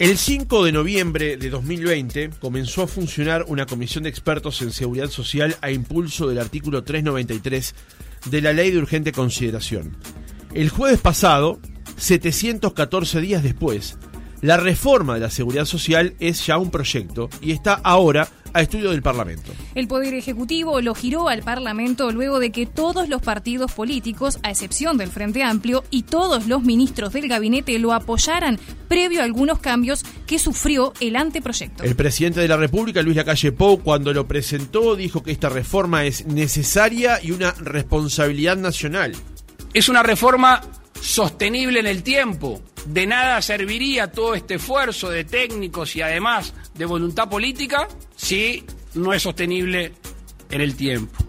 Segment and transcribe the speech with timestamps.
[0.00, 5.08] El 5 de noviembre de 2020 comenzó a funcionar una comisión de expertos en seguridad
[5.08, 7.74] social a impulso del artículo 393
[8.28, 9.96] de la Ley de Urgente Consideración.
[10.52, 11.60] El jueves pasado,
[11.96, 13.96] 714 días después,
[14.40, 18.92] la reforma de la seguridad social es ya un proyecto y está ahora a estudio
[18.92, 19.52] del Parlamento.
[19.74, 24.50] El Poder Ejecutivo lo giró al Parlamento luego de que todos los partidos políticos, a
[24.50, 29.58] excepción del Frente Amplio, y todos los ministros del gabinete lo apoyaran previo a algunos
[29.58, 31.82] cambios que sufrió el anteproyecto.
[31.82, 36.04] El presidente de la República, Luis Lacalle Pou, cuando lo presentó, dijo que esta reforma
[36.04, 39.12] es necesaria y una responsabilidad nacional.
[39.72, 40.60] Es una reforma
[41.00, 42.62] sostenible en el tiempo.
[42.86, 49.12] De nada serviría todo este esfuerzo de técnicos y además de voluntad política si no
[49.12, 49.92] es sostenible
[50.50, 51.24] en el tiempo.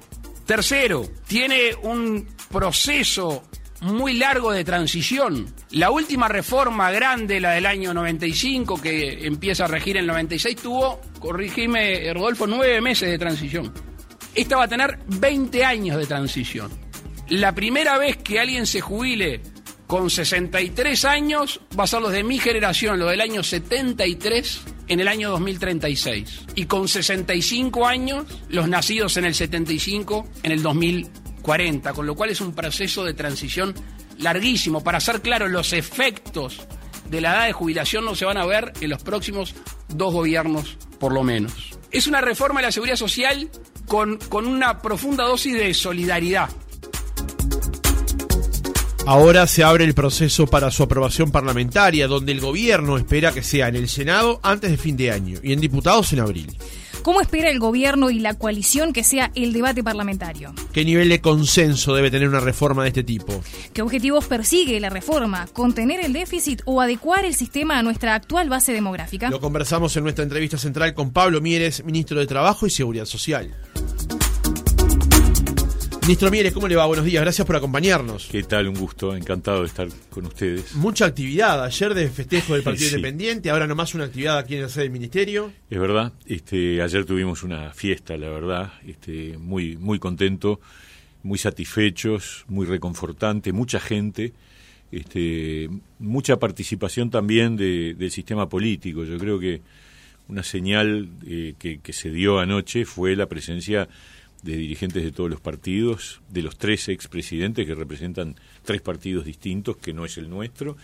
[0.45, 3.43] Tercero, tiene un proceso
[3.81, 5.47] muy largo de transición.
[5.71, 10.55] La última reforma grande, la del año 95, que empieza a regir en el 96,
[10.57, 13.73] tuvo, corrígeme Rodolfo, nueve meses de transición.
[14.33, 16.71] Esta va a tener 20 años de transición.
[17.29, 19.41] La primera vez que alguien se jubile
[19.87, 24.99] con 63 años va a ser los de mi generación, los del año 73 en
[24.99, 26.45] el año 2036.
[26.55, 31.93] Y con 65 años, los nacidos en el 75 en el 2040.
[31.93, 33.75] Con lo cual es un proceso de transición
[34.17, 34.83] larguísimo.
[34.83, 36.61] Para ser claro, los efectos
[37.09, 39.53] de la edad de jubilación no se van a ver en los próximos
[39.89, 41.77] dos gobiernos, por lo menos.
[41.91, 43.49] Es una reforma de la seguridad social
[43.87, 46.49] con, con una profunda dosis de solidaridad
[49.07, 53.67] Ahora se abre el proceso para su aprobación parlamentaria, donde el gobierno espera que sea
[53.67, 56.57] en el Senado antes de fin de año y en diputados en abril.
[57.03, 60.55] ¿Cómo espera el gobierno y la coalición que sea el debate parlamentario?
[60.73, 63.43] ¿Qué nivel de consenso debe tener una reforma de este tipo?
[63.73, 65.45] ¿Qué objetivos persigue la reforma?
[65.53, 69.29] ¿Contener el déficit o adecuar el sistema a nuestra actual base demográfica?
[69.29, 73.53] Lo conversamos en nuestra entrevista central con Pablo Mieres, ministro de Trabajo y Seguridad Social.
[76.05, 76.85] Ministro Mieres, ¿cómo le va?
[76.85, 78.27] Buenos días, gracias por acompañarnos.
[78.31, 78.67] ¿Qué tal?
[78.67, 80.75] Un gusto, encantado de estar con ustedes.
[80.75, 84.69] Mucha actividad, ayer de festejo del Partido Independiente, ahora nomás una actividad aquí en la
[84.69, 85.51] sede del Ministerio.
[85.67, 90.59] Es verdad, este, ayer tuvimos una fiesta, la verdad, este, muy, muy contento,
[91.23, 94.33] muy satisfechos, muy reconfortante, mucha gente,
[94.91, 99.05] este, mucha participación también del sistema político.
[99.05, 99.63] Yo creo que
[100.27, 103.89] una señal eh, que, que se dio anoche fue la presencia
[104.45, 109.77] de dirigentes de todos los partidos, de los tres expresidentes que representan tres partidos distintos,
[109.77, 110.77] que no es el nuestro,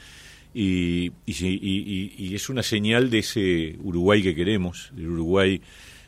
[0.53, 5.61] y, y, es una señal de ese Uruguay que queremos, el Uruguay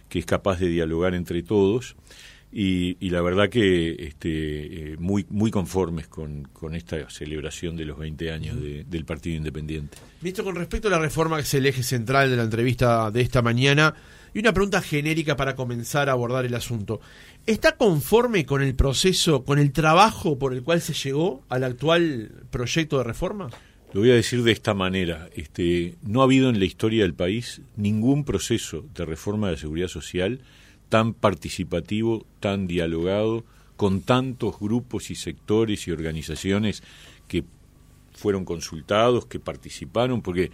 [0.10, 1.96] que es capaz de dialogar entre todos,
[2.52, 7.98] y, la verdad que este, eh, muy, muy conformes con, con, esta celebración de los
[7.98, 9.98] 20 años del Partido Independiente.
[10.22, 13.22] Visto con respecto a la reforma que es el eje central de la entrevista de
[13.22, 13.96] esta mañana,
[14.34, 17.00] y una pregunta genérica para comenzar a abordar el asunto.
[17.46, 22.32] ¿Está conforme con el proceso, con el trabajo por el cual se llegó al actual
[22.50, 23.50] proyecto de reforma?
[23.92, 25.28] Lo voy a decir de esta manera.
[25.36, 29.60] Este, no ha habido en la historia del país ningún proceso de reforma de la
[29.60, 30.40] seguridad social
[30.88, 33.44] tan participativo, tan dialogado,
[33.76, 36.82] con tantos grupos y sectores y organizaciones
[37.28, 37.44] que
[38.14, 40.50] fueron consultados, que participaron, porque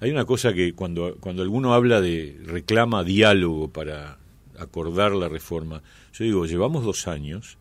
[0.00, 4.18] hay una cosa que cuando, cuando alguno habla de reclama diálogo para
[4.58, 5.82] acordar la reforma,
[6.14, 7.58] yo digo, llevamos dos años,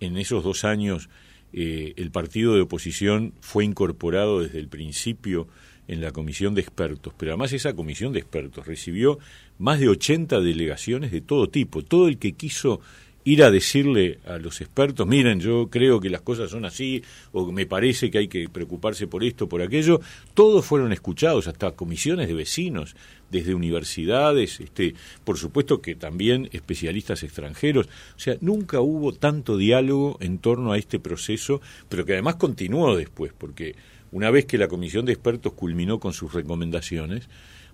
[0.00, 1.08] en esos dos años
[1.52, 5.46] eh, el partido de oposición fue incorporado desde el principio
[5.88, 9.18] en la comisión de expertos, pero además esa comisión de expertos recibió
[9.58, 12.80] más de 80 delegaciones de todo tipo, todo el que quiso
[13.24, 17.02] ir a decirle a los expertos, miren, yo creo que las cosas son así,
[17.32, 20.00] o me parece que hay que preocuparse por esto, por aquello,
[20.34, 22.96] todos fueron escuchados, hasta comisiones de vecinos,
[23.30, 24.94] desde universidades, este,
[25.24, 30.78] por supuesto que también especialistas extranjeros, o sea, nunca hubo tanto diálogo en torno a
[30.78, 33.74] este proceso, pero que además continuó después, porque
[34.10, 37.28] una vez que la comisión de expertos culminó con sus recomendaciones,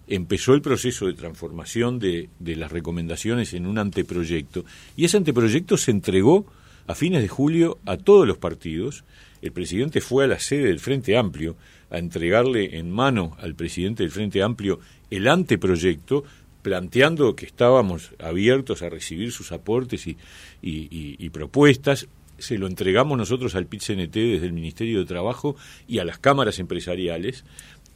[0.08, 4.64] empezó el proceso de transformación de, las recomendaciones en un anteproyecto
[4.96, 6.46] y ese anteproyecto se entregó
[6.86, 9.04] a fines de julio a todos los partidos.
[9.42, 11.56] El presidente fue a la sede del Frente Amplio
[11.90, 16.24] a entregarle en mano al presidente del Frente Amplio el anteproyecto,
[16.62, 20.16] planteando que estábamos abiertos a recibir sus aportes y,
[20.62, 22.08] y propuestas.
[22.38, 25.56] Se lo entregamos nosotros al PIT-CNT desde el Ministerio de Trabajo
[25.86, 27.44] y a las cámaras empresariales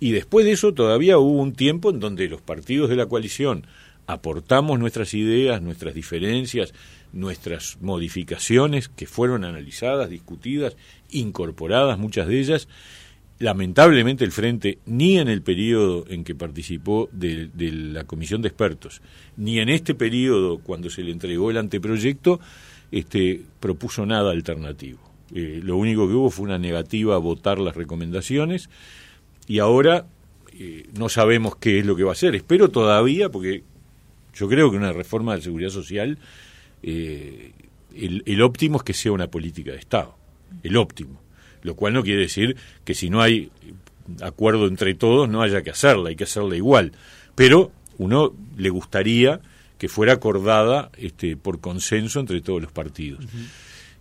[0.02, 3.68] y después de eso todavía hubo un tiempo en donde los partidos de la coalición
[4.08, 6.74] aportamos nuestras ideas, nuestras diferencias,
[7.12, 10.76] nuestras modificaciones que fueron analizadas, discutidas,
[11.08, 12.66] incorporadas muchas de ellas.
[13.38, 19.02] lamentablemente el Frente, ni en el periodo en que participó de, la comisión de expertos,
[19.36, 22.40] ni en este periodo cuando se le entregó el anteproyecto,
[22.90, 24.98] este, propuso nada alternativo.
[25.32, 28.68] Eh, lo único que hubo fue una negativa a votar las recomendaciones
[29.46, 30.06] y ahora
[30.52, 32.34] eh, no sabemos qué es lo que va a hacer.
[32.34, 33.64] Espero todavía, porque
[34.34, 36.18] yo creo que una reforma de seguridad social,
[36.82, 37.52] eh,
[37.94, 40.16] el óptimo es que sea una política de Estado,
[40.62, 41.22] el óptimo
[41.62, 43.50] lo cual no quiere decir que si no hay
[44.20, 46.92] acuerdo entre todos no haya que hacerla, hay que hacerla igual.
[47.34, 49.40] Pero uno le gustaría
[49.78, 53.24] que fuera acordada este, por consenso entre todos los partidos.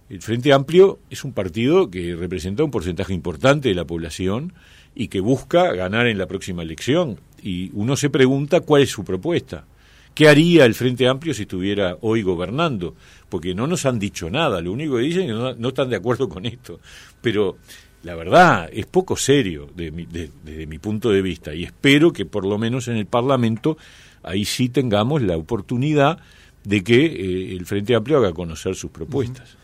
[0.09, 4.53] El Frente Amplio es un partido que representa un porcentaje importante de la población
[4.95, 7.19] y que busca ganar en la próxima elección.
[7.41, 9.65] Y uno se pregunta cuál es su propuesta.
[10.13, 12.95] ¿Qué haría el Frente Amplio si estuviera hoy gobernando?
[13.29, 15.95] Porque no nos han dicho nada, lo único que dicen es que no, están de
[15.95, 16.81] acuerdo con esto.
[17.21, 17.57] Pero
[18.03, 22.57] la verdad es poco serio desde mi punto de vista y espero que por lo
[22.57, 23.77] menos en el Parlamento
[24.23, 26.19] ahí sí tengamos la oportunidad
[26.63, 29.57] de que eh, el Frente Amplio haga conocer sus propuestas.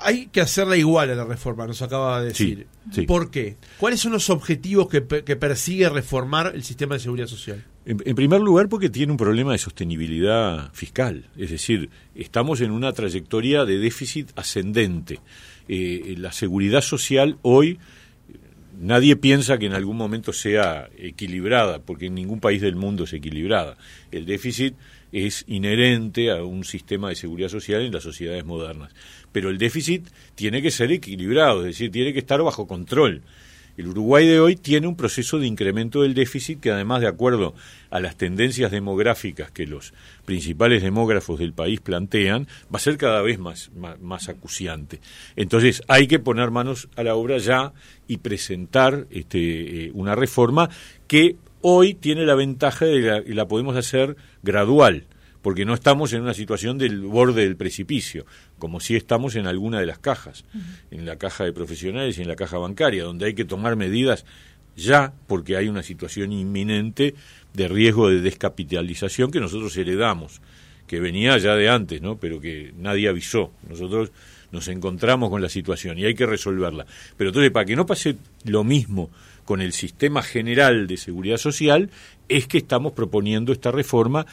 [0.00, 2.66] Hay que hacerla igual a la reforma, nos acaba de decir.
[3.06, 3.56] ¿Por qué?
[3.78, 7.64] ¿Cuáles son los objetivos que, que persigue reformar el sistema de seguridad social?
[7.88, 11.24] En, primer lugar, porque tiene un problema de sostenibilidad fiscal.
[11.38, 15.20] Es decir, estamos en una trayectoria de déficit ascendente.
[15.68, 17.78] Eh, la seguridad social hoy
[18.78, 23.12] nadie piensa que en algún momento sea equilibrada, porque en ningún país del mundo es
[23.12, 23.76] equilibrada.
[24.10, 24.74] El déficit
[25.12, 28.92] es inherente a un sistema de seguridad social en las sociedades modernas.
[29.32, 33.22] Pero el déficit tiene que ser equilibrado, es decir, tiene que estar bajo control.
[33.78, 37.54] El Uruguay de hoy tiene un proceso de incremento del déficit que además de acuerdo
[37.90, 39.94] a las tendencias demográficas que los
[40.24, 43.70] principales demógrafos del país plantean, va a ser cada vez más,
[44.00, 44.98] más, acuciante.
[45.36, 47.72] Entonces hay que poner manos a la obra ya
[48.08, 50.70] y presentar este, eh, una reforma
[51.06, 55.06] que hoy tiene la ventaja de que la podemos hacer gradual
[55.48, 58.26] porque no estamos en una situación del borde del precipicio,
[58.58, 60.44] como si estamos en alguna de las cajas,
[60.90, 64.26] en la caja de profesionales y en la caja bancaria, donde hay que tomar medidas
[64.76, 67.14] ya porque hay una situación inminente
[67.54, 70.42] de riesgo de descapitalización que nosotros heredamos,
[70.86, 72.18] que venía ya de antes, ¿no?
[72.18, 73.50] pero que nadie avisó.
[73.66, 74.12] Nosotros
[74.52, 76.84] nos encontramos con la situación y hay que resolverla.
[77.16, 79.08] Pero entonces, para que no pase lo mismo
[79.46, 81.88] con el sistema general de seguridad social,
[82.28, 84.26] es que estamos proponiendo esta reforma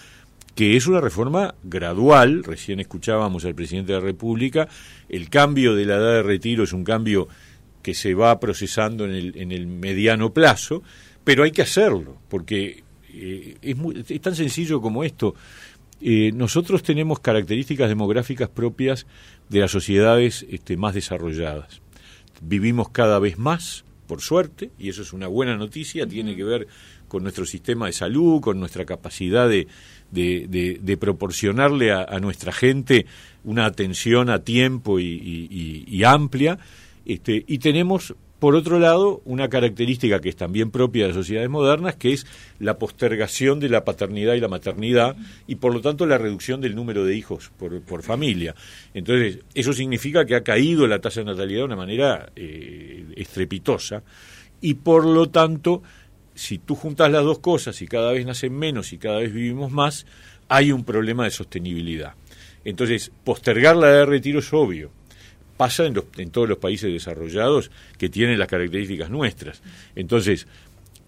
[0.56, 4.69] que es una reforma gradual, recién escuchábamos al presidente de la República,
[5.10, 7.28] el cambio de la edad de retiro es un cambio
[7.84, 10.81] que se va procesando en el, en el mediano plazo,
[11.25, 15.36] pero hay que hacerlo, porque eh, es, tan sencillo como esto.
[16.02, 19.08] Eh, nosotros tenemos características demográficas propias
[19.50, 21.81] de las sociedades este, más desarrolladas.
[22.42, 26.68] Vivimos cada vez más, por suerte, y eso es una buena noticia, tiene que ver
[27.15, 29.67] con nuestro sistema de salud, con nuestra capacidad de,
[30.12, 33.06] de, proporcionarle a, nuestra gente
[33.45, 36.59] una atención a tiempo y, amplia.
[37.06, 41.50] Este, y tenemos, por otro lado, una característica que es también propia de las sociedades
[41.50, 42.27] modernas, que es
[42.59, 45.15] la postergación de la paternidad y la maternidad
[45.47, 48.56] y, por lo tanto, la reducción del número de hijos por, familia.
[48.94, 54.03] Entonces, eso significa que ha caído la tasa de natalidad de una manera eh, estrepitosa
[54.60, 55.81] y, por lo tanto,
[56.36, 59.72] si tú juntas las dos cosas y cada vez nacen menos y cada vez vivimos
[59.72, 60.06] más,
[60.48, 62.13] hay un problema de sostenibilidad.
[62.63, 64.92] Entonces, postergar la edad de retiro es obvio.
[65.58, 69.62] Pasa en, en todos los países desarrollados que tienen las características nuestras.
[69.96, 70.48] Entonces,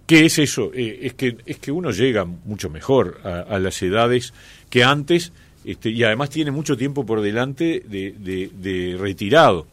[0.05, 0.71] ¿qué es eso?
[0.73, 4.33] Eh, es, que, es que uno llega mucho mejor a, las edades
[4.69, 5.33] que antes
[5.65, 8.13] este, y además tiene mucho tiempo por delante de,
[8.53, 9.67] de retirado.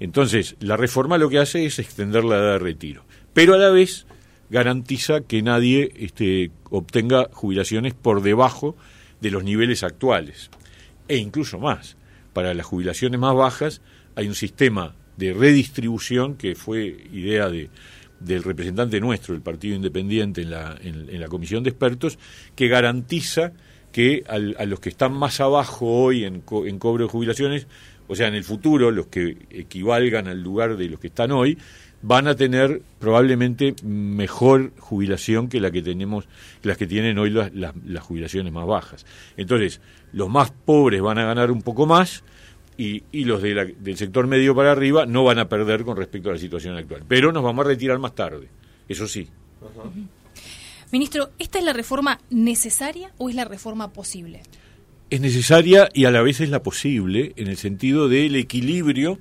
[0.00, 3.04] Entonces, la reforma lo que hace es extender la edad de retiro.
[3.34, 4.06] Pero a la vez
[4.50, 8.76] garantiza que nadie este, obtenga jubilaciones por debajo
[9.20, 10.50] de los niveles actuales.
[11.08, 11.96] E incluso más,
[12.32, 13.80] para las jubilaciones más bajas
[14.16, 17.70] hay un sistema de redistribución que fue idea de,
[18.20, 22.18] del representante nuestro, el Partido Independiente, en la, en, la Comisión de Expertos,
[22.56, 23.52] que garantiza
[23.92, 27.68] que a los que están más abajo hoy en, en cobro de jubilaciones,
[28.08, 31.56] o sea, en el futuro, los que equivalgan al lugar de los que están hoy,
[32.06, 36.26] van a tener probablemente mejor jubilación que la que tenemos,
[36.62, 39.06] las que tienen hoy las, las, jubilaciones más bajas.
[39.38, 39.80] Entonces,
[40.12, 42.22] los más pobres van a ganar un poco más
[42.76, 46.28] y, y los de del sector medio para arriba no van a perder con respecto
[46.28, 47.04] a la situación actual.
[47.08, 48.48] Pero nos vamos a retirar más tarde,
[48.86, 49.26] eso sí.
[50.92, 54.42] Ministro, ¿esta es la reforma necesaria o es la reforma posible?
[55.08, 59.18] Es necesaria y a la vez es la posible en el sentido del equilibrio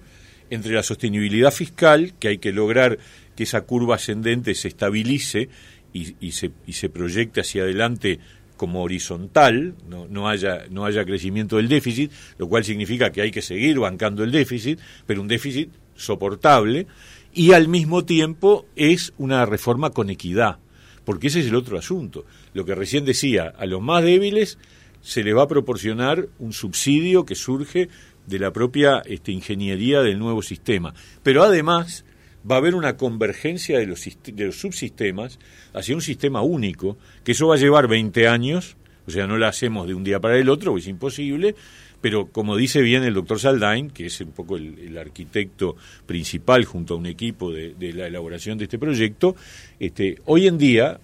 [0.54, 2.98] entre la sostenibilidad fiscal, que hay que lograr
[3.36, 5.50] que esa curva ascendente se estabilice
[5.94, 8.20] y, se, proyecte hacia adelante
[8.58, 13.32] como horizontal, no, no, haya, no haya crecimiento del déficit, lo cual significa que hay
[13.32, 16.88] que seguir bancando el déficit, pero un déficit soportable,
[17.34, 20.60] y al mismo tiempo es una reforma con equidad,
[21.06, 22.26] porque ese es el otro asunto.
[22.54, 24.58] Lo que recién decía, a los más débiles
[25.02, 27.90] se les va a proporcionar un subsidio que surge
[28.28, 32.06] de la propia este, ingeniería del nuevo sistema, pero además
[32.50, 35.40] va a haber una convergencia de los, de subsistemas
[35.74, 38.76] hacia un sistema único, que eso va a llevar 20 años,
[39.08, 41.56] o sea, no lo hacemos de un día para el otro, es imposible,
[42.02, 46.96] pero como dice bien el doctor Saldain, que es un poco el, arquitecto principal junto
[46.96, 49.36] a un equipo de, la elaboración de este proyecto,
[49.80, 51.00] este, hoy en día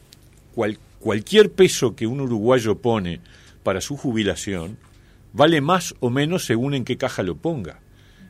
[1.00, 3.22] cualquier peso que un uruguayo pone
[3.64, 4.78] para su jubilación
[5.34, 7.82] vale más o menos según en qué caja lo ponga.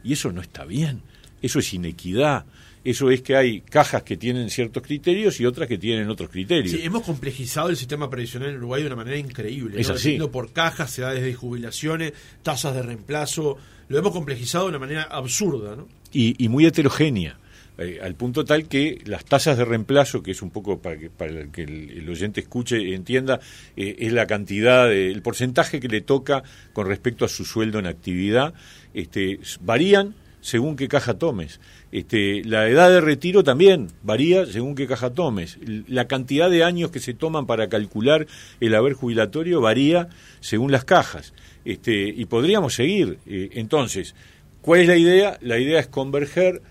[0.03, 1.01] Y eso no está bien,
[1.41, 2.45] eso es inequidad,
[2.83, 6.71] eso es que hay cajas que tienen ciertos criterios y otras que tienen otros criterios.
[6.71, 9.79] Sí, hemos complejizado el sistema previsional en Uruguay de una manera increíble.
[9.79, 10.17] Es así.
[10.31, 13.57] por cajas, edades de jubilaciones, tasas de reemplazo.
[13.89, 15.75] Lo hemos complejizado de una manera absurda.
[15.75, 15.87] ¿no?
[16.11, 17.37] Y, muy heterogénea.
[17.79, 21.09] Eh, al punto tal que las tasas de reemplazo, que es un poco para que,
[21.09, 23.39] para que el, oyente escuche y entienda,
[23.77, 26.43] eh, es la cantidad, el porcentaje que le toca
[26.73, 28.53] con respecto a su sueldo en actividad,
[28.93, 31.59] este, varían según qué caja tomes.
[31.91, 35.57] Este, la edad de retiro también varía según qué caja tomes.
[35.87, 38.27] La cantidad de años que se toman para calcular
[38.59, 40.09] el haber jubilatorio varía
[40.39, 41.33] según las cajas.
[41.65, 43.19] Este, y podríamos seguir.
[43.25, 44.15] Eh, entonces,
[44.61, 45.37] ¿cuál es la idea?
[45.41, 46.61] La idea es converger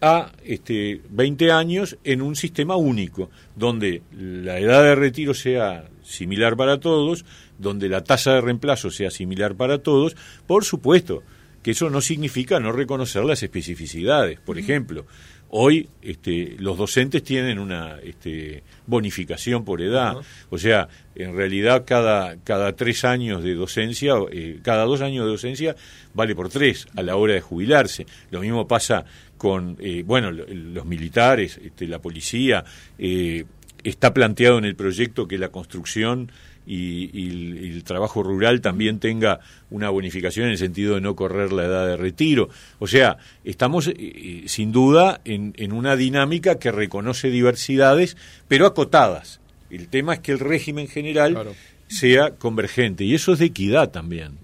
[0.00, 6.56] a este, 20 años en un sistema único, donde la edad de retiro sea similar
[6.56, 7.24] para todos,
[7.58, 11.22] donde la tasa de reemplazo sea similar para todos, por supuesto,
[11.62, 14.38] que eso no significa no reconocer las especificidades.
[14.40, 15.06] Por ejemplo,
[15.50, 20.16] hoy este, los docentes tienen una este, bonificación por edad,
[20.50, 25.30] o sea, en realidad cada, cada tres años de docencia, eh, cada dos años de
[25.30, 25.76] docencia
[26.14, 28.06] vale por tres a la hora de jubilarse.
[28.30, 29.04] Lo mismo pasa
[29.36, 32.64] con, eh, bueno, los militares, este, la policía.
[32.98, 33.44] Eh,
[33.84, 36.30] está planteado en el proyecto que la construcción
[36.68, 41.64] y, el trabajo rural también tenga una bonificación en el sentido de no correr la
[41.64, 42.50] edad de retiro.
[42.78, 48.16] O sea, estamos eh, eh, sin duda en, una dinámica que reconoce diversidades,
[48.48, 49.40] pero acotadas.
[49.70, 51.54] El tema es que el régimen general
[51.88, 54.38] sea convergente y eso es de equidad también.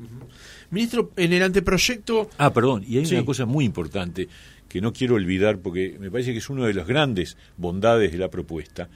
[0.70, 2.30] Ministro, en el anteproyecto...
[2.38, 4.28] Ah, perdón, y hay una cosa muy importante
[4.68, 8.18] que no quiero olvidar porque me parece que es una de las grandes bondades de
[8.18, 8.88] la propuesta,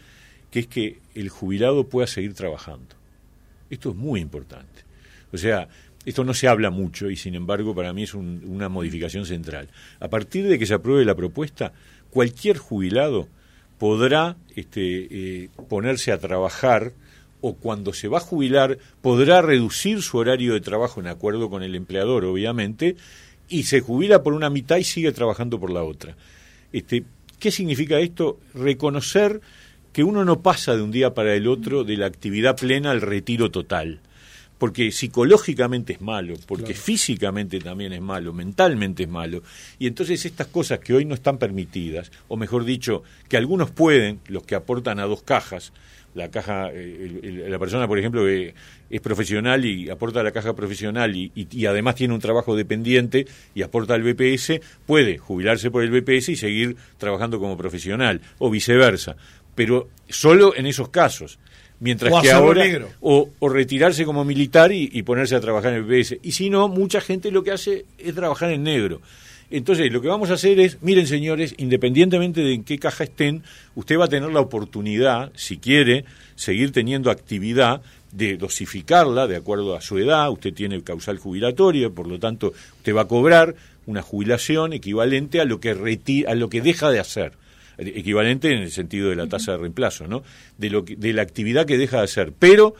[0.51, 2.98] que es que el jubilado pueda seguir trabajando.
[3.71, 4.85] Esto es muy importante.
[5.33, 5.69] O sea,
[6.05, 9.69] esto no se habla mucho y sin embargo para mí es una modificación central.
[10.01, 11.73] A partir de que se apruebe la propuesta,
[12.11, 13.29] cualquier jubilado
[13.79, 16.93] podrá este, eh, ponerse a trabajar
[17.41, 21.63] o cuando se va a jubilar podrá reducir su horario de trabajo en acuerdo con
[21.63, 22.97] el empleador, obviamente,
[23.49, 26.17] y se jubila por una mitad y sigue trabajando por la otra.
[26.73, 27.05] Este,
[27.39, 28.41] ¿Qué significa esto?
[28.55, 29.41] Reconocer
[29.93, 33.01] que uno no pasa de un día para el otro de la actividad plena al
[33.01, 34.01] retiro total.
[34.59, 39.43] Porque psicológicamente es malo, porque físicamente también es malo, mentalmente es malo.
[39.79, 44.19] Y entonces estas cosas que hoy no están permitidas, o mejor dicho, que algunos pueden,
[44.27, 45.73] los que aportan a dos cajas,
[46.15, 48.55] la caja, eh, la persona, por ejemplo, que
[48.91, 53.27] es profesional y aporta a la caja profesional y, y, además tiene un trabajo dependiente
[53.55, 58.51] y aporta al BPS, puede jubilarse por el BPS y seguir trabajando como profesional, o
[58.51, 59.17] viceversa
[59.59, 61.41] pero solo en esos casos.
[61.81, 62.65] Mientras que ahora,
[63.01, 66.19] o, retirarse como militar y, ponerse a trabajar en el PS.
[66.23, 69.01] Y si no, mucha gente lo que hace es trabajar en negro.
[69.51, 73.43] Entonces, lo que vamos a hacer es, miren señores, independientemente de en qué caja estén,
[73.75, 76.05] usted va a tener la oportunidad, si quiere,
[76.37, 81.93] seguir teniendo actividad, de dosificarla de acuerdo a su edad, usted tiene el causal jubilatorio,
[81.93, 85.71] por lo tanto, usted va a cobrar una jubilación equivalente a lo que,
[86.29, 87.33] a lo que deja de hacer
[87.79, 90.23] equivalente en el sentido de la tasa de reemplazo, ¿no?
[90.57, 92.75] De, lo de la actividad que deja de hacer, pero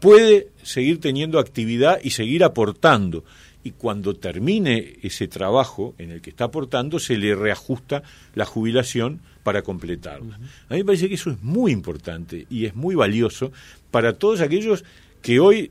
[0.00, 3.24] puede seguir teniendo actividad y seguir aportando.
[3.62, 8.02] Y cuando termine ese trabajo en el que está aportando, se le reajusta
[8.34, 10.36] la jubilación para completarla.
[10.68, 13.52] A mí me parece que eso es muy importante y es muy valioso
[13.90, 14.84] para todos aquellos
[15.22, 15.70] que hoy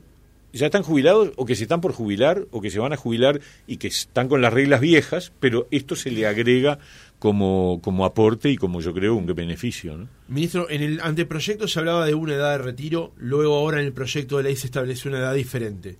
[0.54, 3.40] ya están jubilados o que se están por jubilar o que se van a jubilar
[3.66, 6.78] y que están con las reglas viejas, pero esto se le agrega
[7.24, 9.96] como, como aporte y como yo creo un beneficio.
[9.96, 10.08] ¿no?
[10.28, 13.94] Ministro, en el anteproyecto se hablaba de una edad de retiro, luego ahora en el
[13.94, 15.96] proyecto de ley se establece una edad diferente.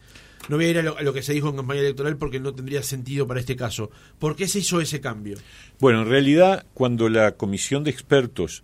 [0.50, 2.82] no voy a ir a lo, que se dijo en campaña electoral porque no tendría
[2.82, 3.90] sentido para este caso.
[4.18, 5.38] ¿Por qué se hizo ese cambio?
[5.80, 8.62] Bueno, en realidad, cuando la comisión de expertos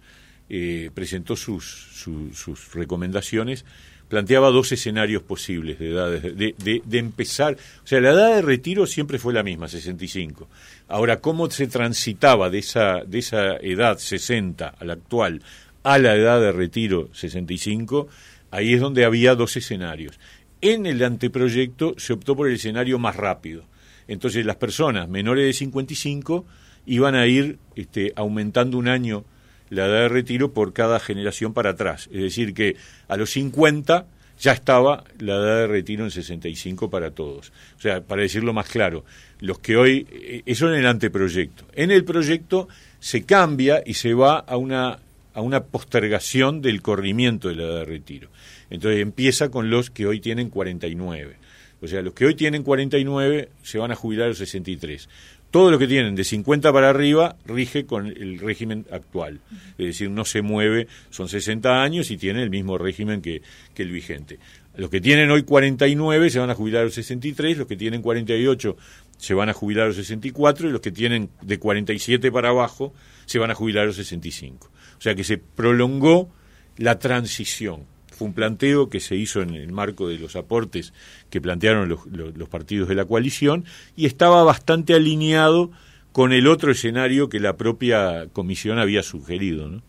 [0.50, 3.64] eh, presentó sus, sus recomendaciones,
[4.10, 8.84] planteaba dos escenarios posibles de edades, de, de, empezar, o sea, la edad de retiro
[8.84, 10.48] siempre fue la misma, 65.
[10.88, 15.40] Ahora, ¿cómo se transitaba de esa, de esa edad 60 a la actual
[15.84, 18.08] a la edad de retiro 65?
[18.50, 20.18] Ahí es donde había dos escenarios.
[20.60, 23.62] En el anteproyecto se optó por el escenario más rápido.
[24.08, 26.44] Entonces las personas menores de 55
[26.86, 29.24] iban a ir este, aumentando un año
[29.70, 32.08] la edad de retiro por cada generación para atrás.
[32.12, 32.76] Es decir, que
[33.08, 34.06] a los 50
[34.40, 37.52] ya estaba la edad de retiro en 65 para todos.
[37.78, 39.04] O sea, para decirlo más claro,
[39.40, 41.64] los que hoy, eh, eso en el anteproyecto.
[41.74, 44.98] En el proyecto se cambia y se va a una,
[45.34, 48.28] a una postergación del corrimiento de la edad de retiro.
[48.70, 51.36] Entonces empieza con los que hoy tienen 49.
[51.82, 55.08] O sea, los que hoy tienen 49 se van a jubilar a los 63
[55.50, 59.40] todo lo que tienen de 50 para arriba rige con el régimen actual.
[59.78, 63.42] Es decir, no se mueve, son 60 años y tiene el mismo régimen que,
[63.74, 64.38] que, el vigente.
[64.76, 68.02] Los que tienen hoy 49 se van a jubilar a los 63, los que tienen
[68.02, 68.76] 48
[69.18, 72.94] se van a jubilar a los 64 y los que tienen de 47 para abajo
[73.26, 74.70] se van a jubilar a los 65.
[74.98, 76.30] O sea que se prolongó
[76.76, 77.84] la transición
[78.20, 80.92] fue un planteo que se hizo en el marco de los aportes
[81.30, 83.64] que plantearon los, partidos de la coalición
[83.96, 85.70] y estaba bastante alineado
[86.12, 89.70] con el otro escenario que la propia comisión había sugerido.
[89.70, 89.82] ¿no?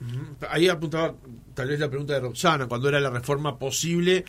[0.49, 1.13] Ahí apuntaba
[1.53, 4.23] tal vez la pregunta de Roxana, cuando era la reforma posible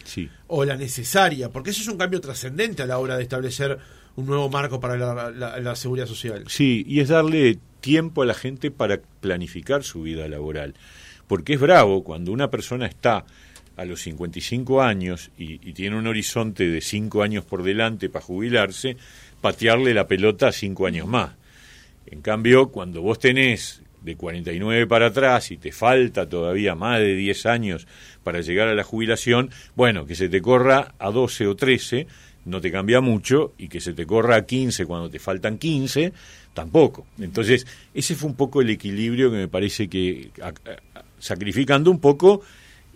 [0.49, 3.79] o la necesaria, porque eso es un cambio trascendente a la hora de establecer
[4.17, 4.97] un nuevo marco para
[5.31, 6.43] la, seguridad social.
[6.49, 10.75] Sí, y es darle tiempo a la gente para planificar su vida laboral,
[11.29, 13.27] porque es bravo cuando una persona está
[13.77, 18.97] a los 55 años y, tiene un horizonte de 5 años por delante para jubilarse,
[19.41, 21.33] patearle la pelota a 5 años más.
[22.07, 27.15] En cambio, cuando vos tenés de 49 para atrás y te falta todavía más de
[27.15, 27.87] 10 años
[28.23, 32.07] para llegar a la jubilación, bueno, que se te corra a 12 o 13
[32.45, 36.13] no te cambia mucho y que se te corra a 15 cuando te faltan 15,
[36.53, 37.07] tampoco.
[37.19, 40.31] Entonces, ese fue un poco el equilibrio que me parece que,
[41.19, 42.43] sacrificando un poco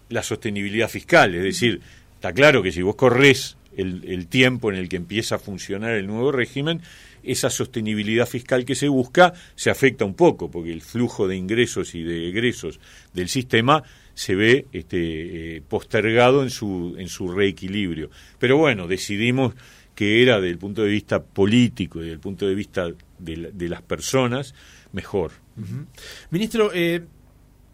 [0.09, 1.35] la sostenibilidad fiscal.
[1.35, 1.81] Es decir,
[2.15, 6.07] está claro que si vos corres el, tiempo en el que empieza a funcionar el
[6.07, 6.81] nuevo régimen,
[7.23, 11.95] esa sostenibilidad fiscal que se busca se afecta un poco, porque el flujo de ingresos
[11.95, 12.81] y de egresos
[13.13, 13.83] del sistema
[14.15, 18.11] se ve este, eh, postergado en su, en su reequilibrio.
[18.39, 19.55] Pero bueno, decidimos
[19.95, 22.89] que era desde el punto de vista político y desde el punto de vista
[23.19, 24.55] de, las personas
[24.93, 25.33] mejor.
[26.31, 27.03] Ministro, eh,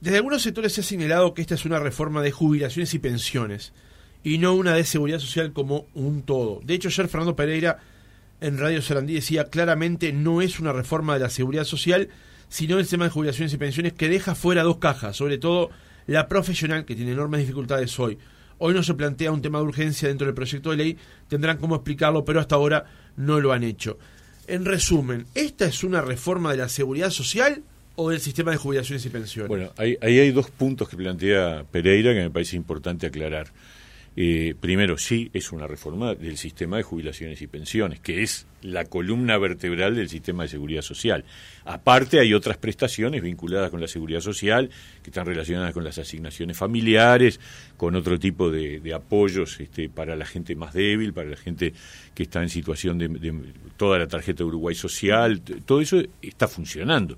[0.02, 3.72] desde algunos sectores se ha señalado que esta es una reforma de jubilaciones y pensiones
[4.24, 6.60] y no una de seguridad social como un todo.
[6.64, 7.78] De hecho, ayer Fernando Pereira
[8.40, 12.08] en Radio Sarandí decía claramente no es una reforma de la seguridad social,
[12.48, 15.70] sino el tema de jubilaciones y pensiones que deja fuera dos cajas, sobre todo
[16.08, 18.18] la profesional que tiene enormes dificultades hoy.
[18.58, 21.76] Hoy no se plantea un tema de urgencia dentro del proyecto de ley, tendrán cómo
[21.76, 23.98] explicarlo, pero hasta ahora no lo han hecho.
[24.48, 27.62] En resumen, ¿esta es una reforma de la seguridad social
[27.96, 29.48] o del sistema de jubilaciones y pensiones?
[29.48, 33.48] Bueno, ahí, hay dos puntos que plantea Pereira que me parece importante aclarar.
[34.14, 38.84] Eh, primero, sí, es una reforma del sistema de jubilaciones y pensiones, que es la
[38.84, 41.24] columna vertebral del sistema de seguridad social.
[41.64, 44.68] Aparte, hay otras prestaciones vinculadas con la seguridad social,
[45.02, 47.40] que están relacionadas con las asignaciones familiares,
[47.78, 51.72] con otro tipo de, apoyos este, para la gente más débil, para la gente
[52.14, 53.32] que está en situación de, de
[53.78, 57.16] toda la tarjeta de Uruguay social, todo eso está funcionando.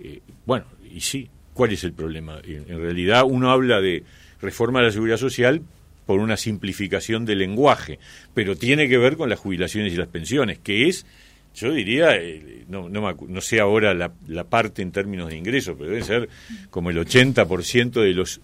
[0.00, 2.40] Eh, bueno, y sí, ¿cuál es el problema?
[2.44, 4.04] En, realidad uno habla de
[4.40, 5.62] reforma de la seguridad social
[6.06, 7.98] por una simplificación del lenguaje,
[8.34, 11.06] pero tiene que ver con las jubilaciones y las pensiones, que es,
[11.54, 15.90] yo diría, eh, no, no, sé ahora la, la, parte en términos de ingresos, pero
[15.90, 16.28] debe ser
[16.70, 18.40] como el 80% de los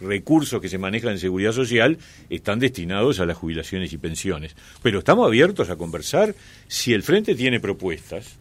[0.00, 4.54] recursos que se manejan en seguridad social están destinados a las jubilaciones y pensiones.
[4.82, 6.34] Pero estamos abiertos a conversar
[6.68, 8.36] si el Frente tiene propuestas,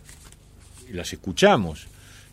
[0.92, 1.88] las escuchamos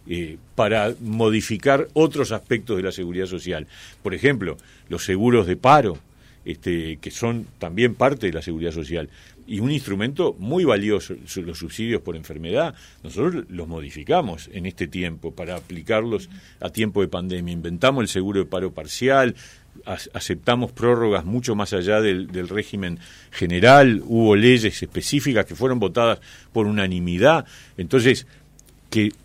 [0.09, 3.67] eh, para modificar otros aspectos de la seguridad social.
[4.03, 4.57] Por ejemplo,
[4.89, 5.99] los seguros de paro,
[6.45, 9.09] este, que son también parte de la seguridad social.
[9.49, 15.33] Y un instrumento muy valioso, los subsidios por enfermedad, nosotros los modificamos en este tiempo
[15.33, 16.29] para aplicarlos
[16.61, 17.53] a tiempo de pandemia.
[17.53, 19.35] Inventamos el seguro de paro parcial,
[19.85, 22.99] aceptamos prórrogas mucho más allá del, del, régimen
[23.31, 26.21] general, hubo leyes específicas que fueron votadas
[26.53, 27.45] por unanimidad.
[27.77, 28.27] Entonces,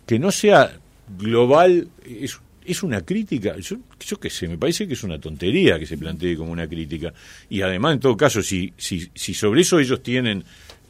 [0.06, 0.78] que, no sea
[1.18, 5.80] global es es una crítica, yo, yo qué sé, me parece que es una tontería
[5.80, 7.12] que se plantee como una crítica.
[7.50, 10.44] Y además, en todo caso, si, si, si sobre eso ellos tienen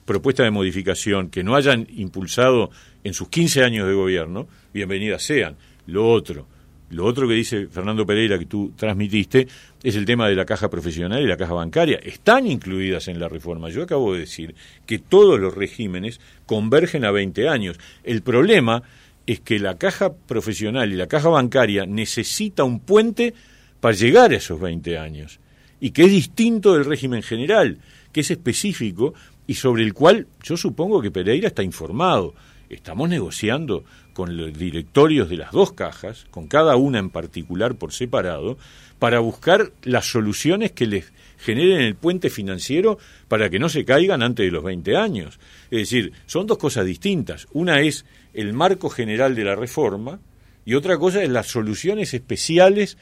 [0.05, 2.71] propuesta de modificación que no hayan impulsado
[3.03, 5.57] en sus 15 años de gobierno, bienvenidas sean.
[5.87, 6.47] Lo otro,
[6.93, 9.49] lo otro que dice Fernando Pereira que tú transmitiste
[9.83, 11.99] es el tema de la caja profesional y la caja bancaria.
[12.03, 13.71] Están incluidas en la reforma.
[13.71, 17.79] Yo acabo de decir que todos los regímenes convergen a 20 años.
[18.05, 18.83] El problema
[19.27, 23.33] es que la caja profesional y la caja bancaria necesita un puente
[23.81, 25.41] para llegar a esos 20 años
[25.81, 27.79] y que es distinto del régimen general,
[28.13, 29.15] que es específico
[29.47, 32.35] y sobre el cual yo supongo que Pereira está informado.
[32.69, 37.93] Estamos negociando con los directorios de las dos cajas, con cada una en particular por
[37.93, 38.59] separado,
[38.99, 42.99] para buscar las soluciones que les generen el puente financiero
[43.29, 45.41] para que no se caigan antes de los 20 años.
[45.71, 47.49] Es decir, son dos cosas distintas.
[47.53, 50.21] Una es el marco general de la reforma
[50.65, 52.97] y otra cosa es las soluciones especiales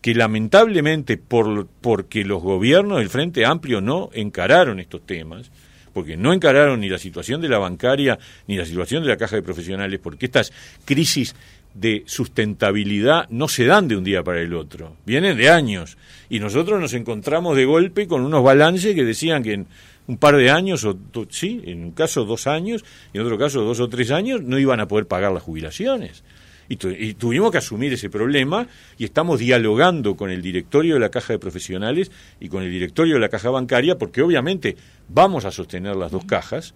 [0.00, 5.50] que lamentablemente por, porque los gobiernos del Frente Amplio no encararon estos temas,
[5.94, 9.36] porque no encararon ni la situación de la bancaria ni la situación de la caja
[9.36, 10.52] de profesionales, porque estas
[10.84, 11.34] crisis
[11.72, 15.96] de sustentabilidad no se dan de un día para el otro, vienen de años.
[16.28, 19.66] Y nosotros nos encontramos de golpe con unos balances que decían que en
[20.06, 20.96] un par de años, o
[21.30, 24.58] sí, en un caso dos años, y en otro caso dos o tres años, no
[24.58, 26.22] iban a poder pagar las jubilaciones.
[26.68, 26.76] Y,
[27.14, 31.38] tuvimos que asumir ese problema y estamos dialogando con el directorio de la Caja de
[31.38, 34.76] Profesionales y con el directorio de la Caja Bancaria porque obviamente
[35.08, 36.74] vamos a sostener las dos cajas,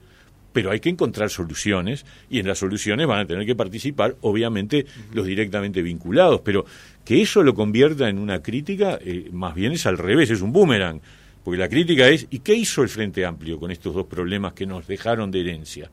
[0.53, 4.87] pero hay que encontrar soluciones y en las soluciones van a tener que participar obviamente
[5.13, 6.65] los directamente vinculados, pero
[7.05, 10.53] que eso lo convierta en una crítica, eh, más bien es al revés, es un
[10.53, 11.01] boomerang,
[11.45, 14.67] porque la crítica es ¿y qué hizo el Frente Amplio con estos dos problemas que
[14.67, 15.91] nos dejaron de herencia?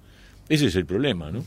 [0.50, 1.44] Ese es el problema, ¿no?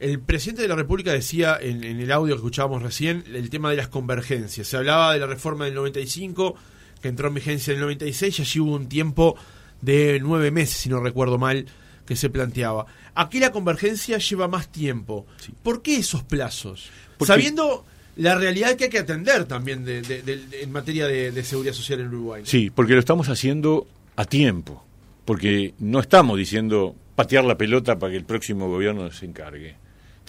[0.00, 3.76] El presidente de la República decía en, el audio que escuchábamos recién el tema de
[3.76, 4.66] las convergencias.
[4.66, 6.54] Se hablaba de la reforma del 95,
[7.02, 9.36] que entró en vigencia en el 96, y allí hubo un tiempo
[9.82, 11.66] de nueve meses, si no recuerdo mal,
[12.06, 12.86] que se planteaba.
[13.14, 15.26] Aquí la convergencia lleva más tiempo.
[15.62, 16.90] ¿Por qué esos plazos?
[17.20, 17.84] Sabiendo
[18.16, 22.42] la realidad que hay que atender también en materia de, seguridad social en Uruguay.
[22.46, 23.86] Sí, porque lo estamos haciendo
[24.16, 24.82] a tiempo.
[25.26, 29.76] Porque no estamos diciendo patear la pelota para que el próximo gobierno se encargue.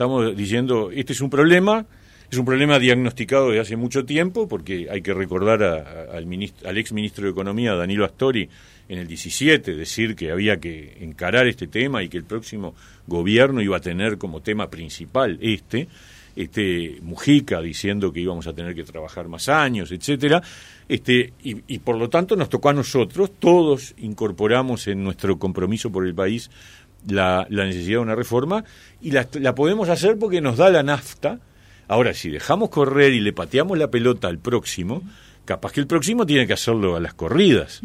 [0.01, 1.85] Estamos diciendo, este es un problema,
[2.31, 6.27] es un problema diagnosticado desde hace mucho tiempo, porque hay que recordar al,
[6.65, 8.49] al ex ministro de Economía, Danilo Astori,
[8.89, 12.73] en el 17, decir que había que encarar este tema y que el próximo
[13.05, 15.87] gobierno iba a tener como tema principal este,
[16.35, 20.41] este Mujica diciendo que íbamos a tener que trabajar más años, etcétera,
[20.87, 26.05] este, y, por lo tanto nos tocó a nosotros, todos incorporamos en nuestro compromiso por
[26.05, 26.49] el país
[27.07, 28.63] la, necesidad de una reforma
[29.01, 31.39] y la, podemos hacer porque nos da la nafta.
[31.87, 35.03] Ahora, si dejamos correr y le pateamos la pelota al próximo,
[35.45, 37.81] capaz que el próximo tiene que hacerlo a las corridas,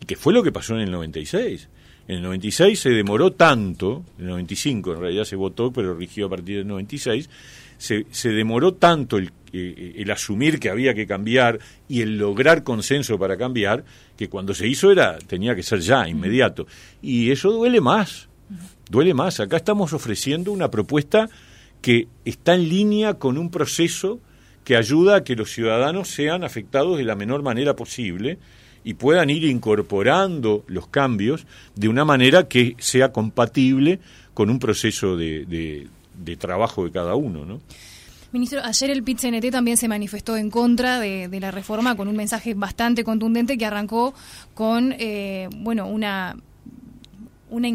[0.00, 1.68] y que fue lo que pasó en el 96.
[2.06, 6.26] En el 96 se demoró tanto, en el 95 en realidad se votó, pero rigió
[6.26, 7.28] a partir del 96,
[7.76, 12.64] se, se demoró tanto el, eh, el asumir que había que cambiar y el lograr
[12.64, 13.84] consenso para cambiar,
[14.16, 16.66] que cuando se hizo era tenía que ser ya, inmediato.
[17.00, 18.27] Y eso duele más,
[18.90, 19.40] duele más.
[19.40, 21.28] Acá estamos ofreciendo una propuesta
[21.80, 24.20] que está en línea con un proceso
[24.64, 28.38] que ayuda a que los ciudadanos sean afectados de la menor manera posible
[28.84, 34.00] y puedan ir incorporando los cambios de una manera que sea compatible
[34.34, 37.60] con un proceso de, de, trabajo de cada uno, ¿no?
[38.30, 42.52] Ministro, ayer el pit también se manifestó en contra de, la reforma con un mensaje
[42.52, 44.12] bastante contundente que arrancó
[44.54, 46.36] con, eh, bueno, una
[47.50, 47.68] una,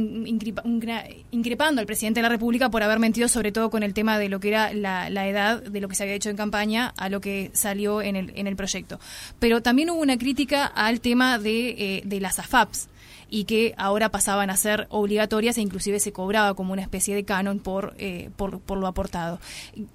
[1.32, 4.30] increpando al presidente de la República por haber mentido sobre todo con el tema de
[4.30, 7.22] lo que era la, edad de lo que se había hecho en campaña a lo
[7.22, 9.00] que salió en el, en el proyecto.
[9.40, 12.90] Pero también hubo una crítica al tema de, eh, de las AFAPs
[13.34, 17.24] y que ahora pasaban a ser obligatorias e inclusive se cobraba como una especie de
[17.24, 19.40] canon por, eh, por, por, lo aportado.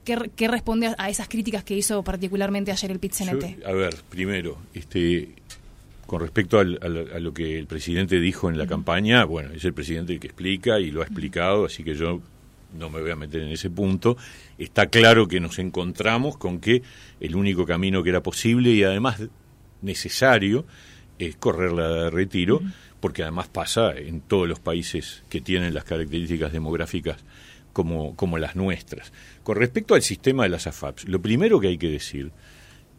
[0.05, 3.65] ¿Qué, ¿Qué, responde a esas críticas que hizo particularmente ayer el pit -CNT?
[3.65, 5.38] A ver, primero, este
[6.09, 10.15] con respecto a lo que el presidente dijo en la campaña, bueno, es el presidente
[10.15, 12.23] el que explica y lo ha explicado, así que yo
[12.79, 14.17] no me voy a meter en ese punto.
[14.57, 16.83] Está claro que nos encontramos con que
[17.21, 19.21] el único camino que era posible y además
[19.83, 20.65] necesario
[21.19, 22.63] es correr la de retiro,
[23.01, 27.23] porque además pasa en todos los países que tienen las características demográficas
[27.75, 29.13] como, como las nuestras.
[29.43, 32.31] Con respecto al sistema de las AFAPs, lo primero que hay que decir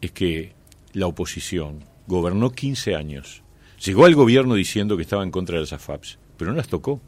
[0.00, 0.52] es que
[0.92, 3.42] la oposición, gobernó 15 años.
[3.84, 7.00] Llegó al gobierno diciendo que estaba en contra de las AFAPs, pero no las tocó.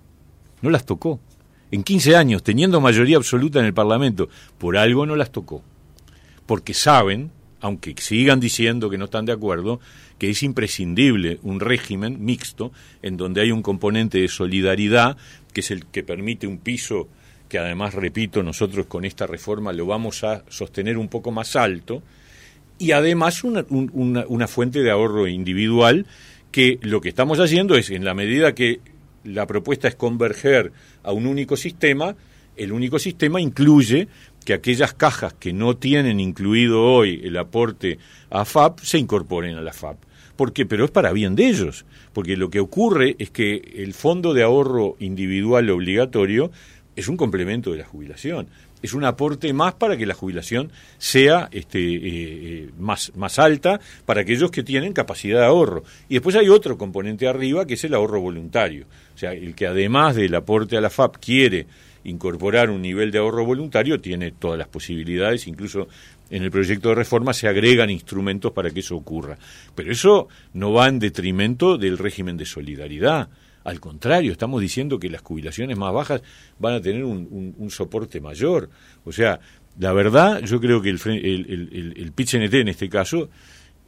[0.62, 1.20] No las tocó.
[1.70, 4.28] En 15 años, teniendo mayoría absoluta en el Parlamento,
[4.58, 5.62] por algo no las tocó.
[6.46, 9.80] porque saben, aunque sigan diciendo que no están de acuerdo,
[10.18, 15.16] que es imprescindible un régimen mixto en donde hay un componente de solidaridad,
[15.52, 17.08] que es el que permite un piso
[17.48, 22.02] que además, repito, nosotros con esta reforma lo vamos a sostener un poco más alto,
[22.82, 26.04] y además una, una, fuente de ahorro individual
[26.50, 28.80] que lo que estamos haciendo es, en la medida que
[29.22, 30.72] la propuesta es converger
[31.04, 32.16] a un único sistema,
[32.56, 34.08] el único sistema incluye
[34.44, 39.60] que aquellas cajas que no tienen incluido hoy el aporte a FAP se incorporen a
[39.60, 39.98] la FAP.
[40.34, 40.66] ¿Por qué?
[40.66, 44.42] Pero es para bien de ellos, porque lo que ocurre es que el fondo de
[44.42, 46.50] ahorro individual obligatorio
[46.96, 48.48] es un complemento de la jubilación.
[48.82, 53.80] Es un aporte más para que la jubilación sea este, eh, eh, más, más alta
[54.04, 55.84] para aquellos que tienen capacidad de ahorro.
[56.08, 58.86] Y después hay otro componente arriba que es el ahorro voluntario.
[59.14, 61.66] O sea, el que además del aporte a la FAP quiere
[62.04, 65.86] incorporar un nivel de ahorro voluntario tiene todas las posibilidades, incluso
[66.30, 69.38] en el proyecto de reforma se agregan instrumentos para que eso ocurra.
[69.74, 73.28] Pero eso no va en detrimento del régimen de solidaridad.
[73.64, 76.22] Al contrario, estamos diciendo que las jubilaciones más bajas
[76.58, 78.70] van a tener un, soporte mayor.
[79.04, 79.40] O sea,
[79.78, 83.30] la verdad, yo creo que el, el, el, PIT-CNT en este caso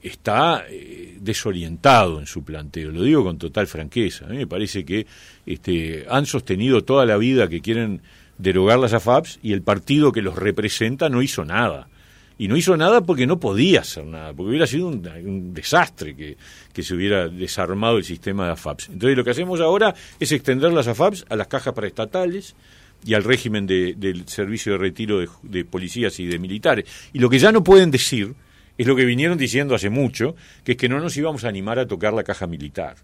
[0.02, 4.26] está eh, desorientado en su planteo, lo digo con total franqueza.
[4.26, 5.06] A mí me parece que
[5.46, 8.02] este, han sostenido toda la vida que quieren
[8.38, 11.88] derogar las AFAPs y el partido que los representa no hizo nada
[12.38, 16.36] y no hizo nada porque no podía hacer nada, porque hubiera sido un, desastre que,
[16.72, 18.88] que, se hubiera desarmado el sistema de AFAPs.
[18.88, 22.56] Entonces lo que hacemos ahora es extender las AFAPs a las cajas paraestatales
[23.04, 26.86] y al régimen de, del servicio de retiro de, de, policías y de militares.
[27.12, 28.34] Y lo que ya no pueden decir
[28.76, 31.78] es lo que vinieron diciendo hace mucho, que es que no nos íbamos a animar
[31.78, 32.96] a tocar la caja militar.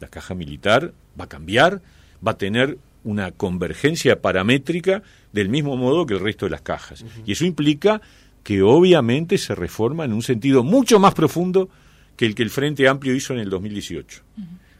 [0.00, 1.80] La caja militar va a cambiar,
[2.26, 7.04] va a tener una convergencia paramétrica del mismo modo que el resto de las cajas.
[7.24, 8.02] Y eso implica
[8.46, 11.68] que obviamente se reforma en un sentido mucho más profundo
[12.16, 14.22] que el que el Frente Amplio hizo en el 2018,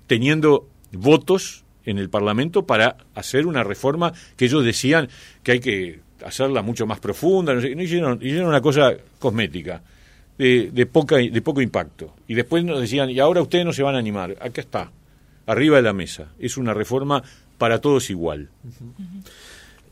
[0.07, 5.09] teniendo votos en el Parlamento para hacer una reforma que ellos decían
[5.43, 9.83] que hay que hacerla mucho más profunda, no, hicieron, una cosa cosmética,
[10.39, 12.15] de, poca, de poco impacto.
[12.29, 14.93] Y después nos decían, y ahora ustedes no se van a animar, acá está,
[15.45, 17.21] arriba de la mesa, es una reforma
[17.59, 18.49] para todos igual.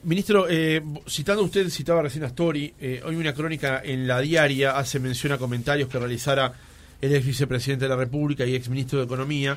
[0.04, 4.76] Ministro, eh, citando usted, citaba recién a Story, eh, hoy una crónica en la diaria
[4.76, 6.52] hace mención a comentarios que realizara
[7.00, 9.56] el ex vicepresidente de la República y ex ministro de Economía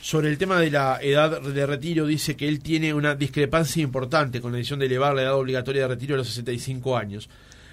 [0.00, 2.06] sobre el tema de la edad de retiro.
[2.06, 5.82] Dice que él tiene una discrepancia importante con la decisión de elevar la edad obligatoria
[5.82, 7.28] de retiro a los 65 años.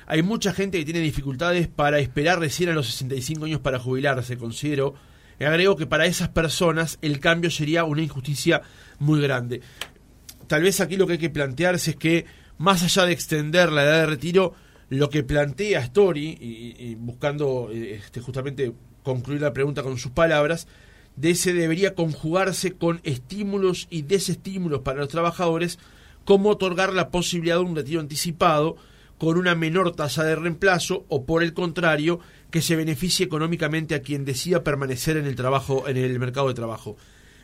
[0.07, 4.39] Hay mucha gente que tiene dificultades para esperar recién a los 65 años para jubilarse,
[4.39, 4.95] considero.
[5.39, 8.63] Agrego que para esas personas el cambio sería una injusticia
[8.97, 9.61] muy grande
[10.47, 12.25] tal vez aquí lo que hay que plantearse es que,
[12.57, 14.53] más allá de extender la edad de retiro,
[14.89, 20.67] lo que plantea Story, y, buscando eh, este, justamente concluir la pregunta con sus palabras,
[21.15, 25.79] de ese debería conjugarse con estímulos y desestímulos para los trabajadores,
[26.25, 28.75] como otorgar la posibilidad de un retiro anticipado
[29.17, 32.19] con una menor tasa de reemplazo o por el contrario
[32.51, 36.53] que se beneficie económicamente a quien decida permanecer en el trabajo en el mercado de
[36.53, 36.97] trabajo.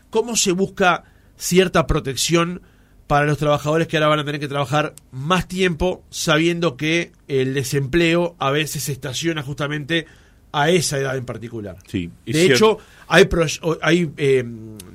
[0.10, 2.62] ¿Cómo se busca cierta protección
[3.08, 7.54] para los trabajadores que ahora van a tener que trabajar más tiempo sabiendo que el
[7.54, 10.06] desempleo a veces se estaciona justamente
[10.54, 11.78] a esa edad en particular.
[11.88, 13.28] Sí, de hecho, hay,
[13.82, 14.44] hay eh,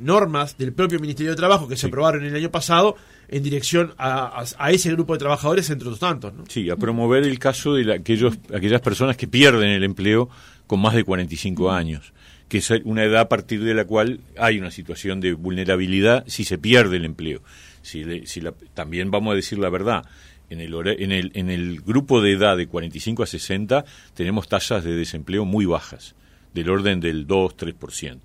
[0.01, 4.45] normas del propio Ministerio de Trabajo que se aprobaron el año pasado en dirección a,
[4.71, 6.33] ese grupo de trabajadores, entre otros tantos.
[6.33, 6.45] ¿no?
[6.49, 10.31] Sí, a promover el caso de aquellos, aquellas personas que pierden el empleo
[10.69, 12.13] con más de 45 años
[12.49, 16.45] que es una edad a partir de la cual hay una situación de vulnerabilidad si
[16.45, 17.43] se pierde el empleo.
[17.83, 18.43] Si, si
[18.75, 20.05] también vamos a decir la verdad,
[20.51, 24.85] en el, en, el, en el grupo de edad de 45 a 60 tenemos tasas
[24.85, 26.15] de desempleo muy bajas,
[26.55, 28.19] del orden del 2-3%.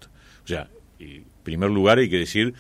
[0.44, 2.54] O sea, en primer lugar hay que decir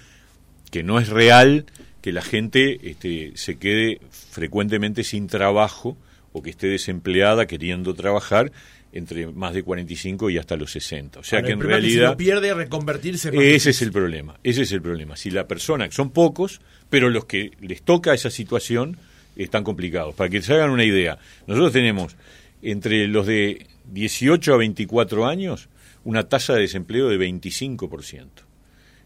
[0.70, 1.66] que no es real
[2.02, 5.98] que la gente este, se quede frecuentemente sin trabajo
[6.34, 8.52] o que esté desempleada queriendo trabajar
[8.94, 11.20] entre más de 45 y hasta los 60.
[11.20, 12.12] O sea que en realidad...
[12.12, 13.30] si pierde, reconvertirse.
[13.34, 15.18] ese es el problema, ese es el problema.
[15.18, 18.98] Si la persona, son pocos, pero los que les toca esa situación
[19.36, 20.14] están complicados.
[20.16, 22.16] Para que se hagan una idea, nosotros tenemos
[22.62, 25.70] entre los de 18 a 24 años
[26.04, 28.28] una tasa de desempleo de 25%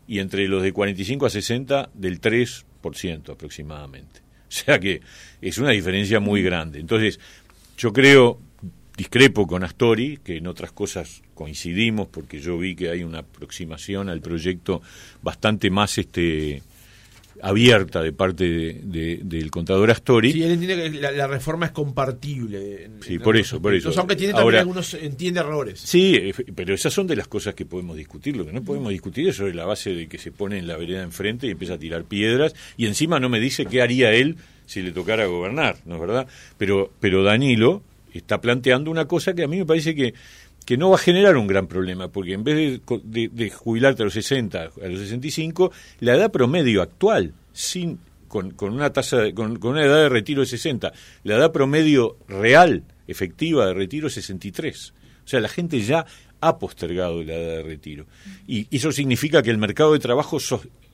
[0.07, 4.21] y entre los de 45 a 60 del 3% aproximadamente.
[4.47, 5.01] O sea que
[5.41, 6.79] es una diferencia muy grande.
[6.79, 7.19] Entonces,
[7.77, 8.39] yo creo,
[8.97, 14.09] discrepo con Astori, que en otras cosas coincidimos, porque yo vi que hay una aproximación
[14.09, 14.81] al proyecto
[15.21, 16.63] bastante más este
[17.39, 20.31] abierta de parte del contador Astori.
[20.33, 22.89] Sí, él entiende que la, reforma es compartible.
[23.01, 23.91] sí, por eso, por eso.
[23.95, 25.79] Aunque tiene también algunos, entiende errores.
[25.79, 28.35] Sí, pero esas son de las cosas que podemos discutir.
[28.35, 30.75] Lo que no podemos discutir es sobre la base de que se pone en la
[30.75, 34.37] vereda enfrente y empieza a tirar piedras y encima no me dice qué haría él
[34.65, 36.27] si le tocara gobernar, ¿no es verdad?
[36.57, 37.83] Pero, pero Danilo
[38.17, 40.13] está planteando una cosa que a mí me parece que
[40.67, 44.13] que no va a generar un gran problema, porque en vez de, jubilarte a los
[44.13, 50.01] 60, a los 65, la edad promedio actual, sin con, una tasa con, una edad
[50.03, 50.91] de retiro de 60,
[51.23, 54.93] la edad promedio real, efectiva de retiro es 63.
[55.23, 56.05] O sea, la gente ya
[56.41, 58.05] ha postergado la edad de retiro.
[58.45, 60.37] Y eso significa que el mercado de trabajo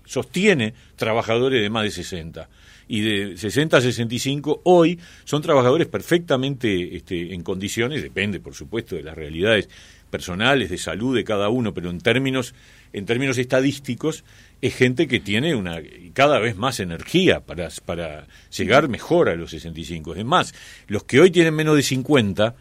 [0.06, 2.48] sostiene trabajadores de más de 60
[2.88, 8.96] y de 60 a 65 hoy son trabajadores perfectamente este, en condiciones, depende por supuesto
[8.96, 9.70] de las realidades
[10.10, 12.54] personales, de salud de cada uno, pero en términos,
[12.94, 14.24] en términos estadísticos
[14.62, 15.82] es gente que tiene una
[16.14, 20.14] cada vez más energía para, para llegar mejor a los 65.
[20.14, 20.54] Es más,
[20.88, 22.56] los que hoy tienen menos de 50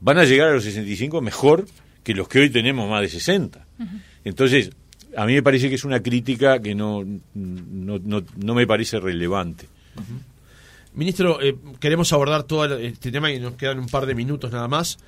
[0.00, 1.66] van a llegar a los 65 mejor
[2.02, 3.64] que los que hoy tenemos más de 60.
[4.24, 4.70] Entonces,
[5.16, 8.00] a mí me parece que es una crítica que no, no,
[8.36, 9.66] no, me parece relevante.
[10.94, 14.68] Ministro, eh, queremos abordar todo este tema y nos quedan un par de minutos nada
[14.68, 14.98] más.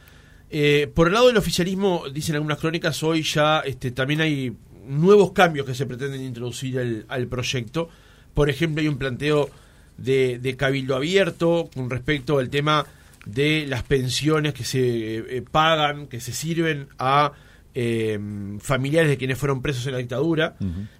[0.50, 4.52] Eh, por el lado del oficialismo, dicen algunas crónicas, hoy ya este, también hay
[4.86, 7.88] nuevos cambios que se pretenden introducir al, proyecto.
[8.34, 9.48] Por ejemplo, hay un planteo
[9.96, 12.86] de, cabildo abierto con respecto al tema
[13.26, 17.32] de las pensiones que se eh, pagan, que se sirven a
[17.74, 18.18] eh,
[18.60, 20.56] familiares de quienes fueron presos en la dictadura,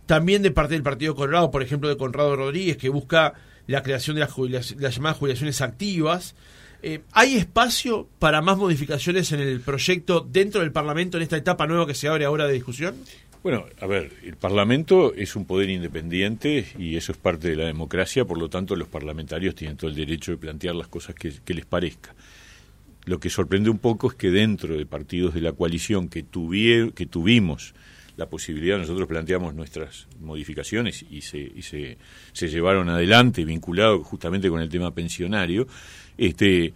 [0.06, 3.34] también de parte del Partido Colorado, por ejemplo, de Conrado Rodríguez, que busca
[3.66, 6.34] la creación de las, llamadas jubilaciones activas.
[6.82, 11.66] Eh, ¿Hay espacio para más modificaciones en el proyecto dentro del Parlamento en esta etapa
[11.66, 12.94] nueva que se abre ahora de discusión?
[13.42, 17.66] Bueno, a ver, el Parlamento es un poder independiente y eso es parte de la
[17.66, 21.54] democracia, por lo tanto los parlamentarios tienen todo el derecho de plantear las cosas que
[21.54, 22.14] les parezca.
[23.10, 26.24] Lo que sorprende un poco es que dentro de partidos de la coalición que,
[26.94, 27.74] que tuvimos
[28.16, 31.98] la posibilidad, nosotros planteamos nuestras modificaciones y se, y se,
[32.32, 35.66] se llevaron adelante, vinculado justamente con el tema pensionario,
[36.18, 36.72] este,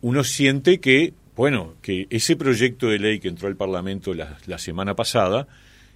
[0.00, 4.58] uno siente que, bueno, que ese proyecto de ley que entró al Parlamento la, la
[4.58, 5.46] semana pasada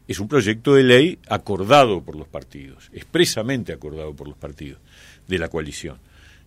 [0.07, 4.79] es un proyecto de ley acordado por los partidos, expresamente acordado por los partidos
[5.27, 5.99] de la coalición.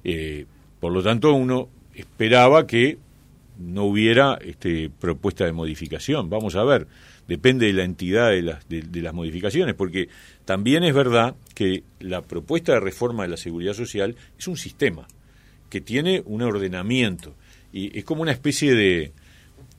[0.06, 0.46] Eh,
[0.80, 2.98] por lo tanto, uno esperaba que
[3.58, 6.30] no hubiera este, propuesta de modificación.
[6.30, 6.88] Vamos a ver,
[7.28, 10.10] depende de la entidad de las, de, las modificaciones, porque
[10.46, 15.08] también es verdad que la propuesta de reforma de la seguridad social es un sistema
[15.70, 17.34] que tiene un ordenamiento
[17.74, 19.12] y es como una especie de,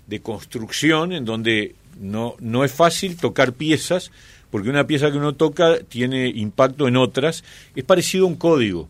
[0.06, 4.10] de construcción en donde no, no es fácil tocar piezas
[4.50, 8.88] porque una pieza que uno toca tiene impacto en otras, es parecido a un código.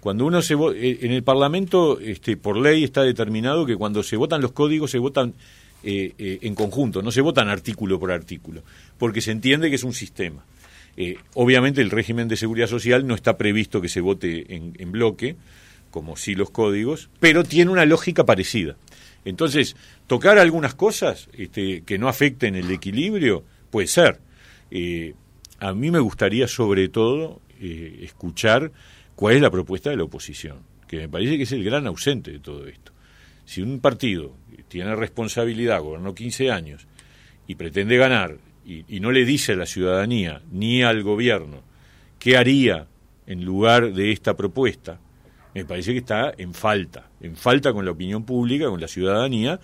[0.00, 4.16] Cuando uno se eh, en el Parlamento, este, por ley está determinado que cuando se
[4.16, 5.34] votan los códigos se votan
[5.82, 8.62] eh, eh, en conjunto, no se votan artículo por artículo,
[8.98, 10.44] porque se entiende que es un sistema.
[11.34, 15.36] obviamente el régimen de seguridad social no está previsto que se vote en, bloque,
[15.90, 18.76] como sí los códigos, pero tiene una lógica parecida.
[19.24, 24.18] Entonces, tocar algunas cosas este, que no afecten el equilibrio puede ser
[24.74, 25.14] eh,
[25.60, 28.72] a mí me gustaría sobre todo eh, escuchar
[29.14, 32.32] cuál es la propuesta de la oposición, que me parece que es el gran ausente
[32.32, 32.90] de todo esto.
[33.44, 34.34] Si un partido
[34.68, 36.86] tiene responsabilidad, gobernó 15 años
[37.46, 41.62] y pretende ganar y, no le dice a la ciudadanía ni al gobierno
[42.18, 42.86] qué haría
[43.26, 45.00] en lugar de esta propuesta,
[45.54, 49.60] me parece que está en falta, en falta con la opinión pública, con la ciudadanía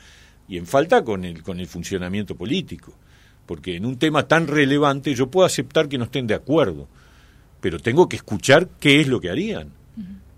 [0.46, 2.92] y en falta con el, con el funcionamiento político
[3.48, 6.86] porque en un tema tan relevante yo puedo aceptar que no estén de acuerdo,
[7.62, 9.70] pero tengo que escuchar qué es lo que harían.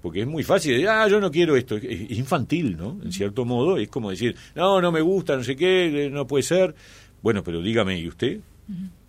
[0.01, 1.77] Porque es muy fácil decir, ah, yo no quiero esto.
[1.77, 2.99] Es infantil, ¿no?
[3.05, 6.44] En cierto modo, es como decir, no, no me gusta, no sé qué, no puede
[6.44, 6.75] ser.
[7.20, 8.38] Bueno, pero dígame, ¿y usted?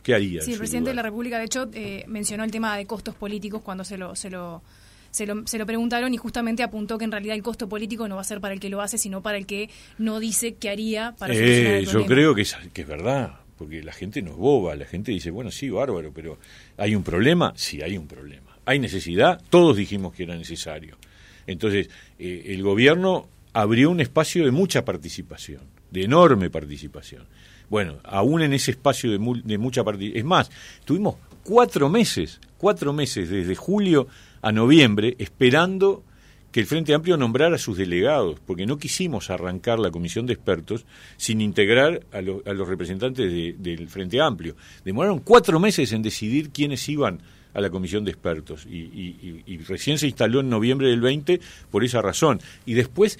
[0.03, 0.41] ¿Qué haría?
[0.41, 3.61] Sí, el presidente de la República, de hecho, eh, mencionó el tema de costos políticos
[3.63, 4.63] cuando se lo, se lo
[5.11, 8.15] se lo, se lo, preguntaron y justamente apuntó que en realidad el costo político no
[8.15, 10.69] va a ser para el que lo hace, sino para el que no dice qué
[10.69, 14.37] haría para eh, Yo creo que es, que es verdad porque la gente no es
[14.37, 16.39] boba, la gente dice, bueno, sí, bárbaro, pero
[16.77, 17.53] ¿hay un problema?
[17.55, 18.57] Sí, hay un problema.
[18.65, 19.39] ¿Hay necesidad?
[19.51, 20.97] Todos dijimos que era necesario.
[21.45, 21.87] Entonces,
[22.17, 27.27] eh, el gobierno abrió un espacio de mucha participación, de enorme participación.
[27.69, 30.49] Bueno, aún en ese espacio de, de mucha participación, es más,
[30.83, 34.07] tuvimos cuatro meses, cuatro meses desde julio
[34.41, 36.03] a noviembre esperando
[36.51, 40.33] que el Frente Amplio nombrara a sus delegados, porque no quisimos arrancar la comisión de
[40.33, 40.85] expertos
[41.17, 44.55] sin integrar a, los representantes del Frente Amplio.
[44.83, 47.19] Demoraron cuatro meses en decidir quiénes iban
[47.53, 48.65] a la comisión de expertos.
[48.65, 51.39] Y recién se instaló en noviembre del 20
[51.69, 52.41] por esa razón.
[52.65, 53.17] Y después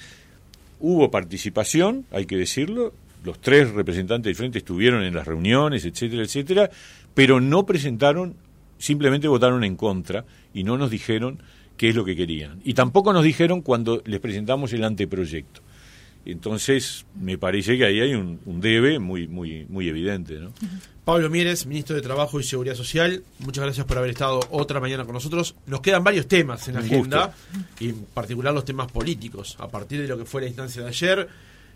[0.80, 2.92] hubo participación, hay que decirlo,
[3.24, 6.70] los tres representantes del frente estuvieron en las reuniones, etcétera, etcétera,
[7.14, 8.34] pero no presentaron,
[8.78, 11.38] simplemente votaron en contra y no nos dijeron
[11.82, 12.60] qué es lo que querían.
[12.62, 15.62] Y tampoco nos dijeron cuando les presentamos el anteproyecto.
[16.24, 20.52] Entonces, me parece que ahí hay un, un debe muy, muy, muy evidente, ¿no?
[21.04, 25.04] Pablo Mieres, ministro de Trabajo y Seguridad Social, muchas gracias por haber estado otra mañana
[25.04, 25.56] con nosotros.
[25.66, 27.34] Nos quedan varios temas en la agenda,
[27.80, 29.56] y en particular los temas políticos.
[29.58, 31.28] A partir de lo que fue la instancia de ayer,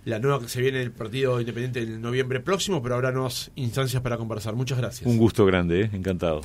[0.05, 4.01] la nueva que se viene el Partido Independiente en noviembre próximo, pero habrá nuevas instancias
[4.03, 4.55] para conversar.
[4.55, 5.11] Muchas gracias.
[5.11, 5.91] Un gusto grande, ¿eh?
[5.93, 6.43] encantado.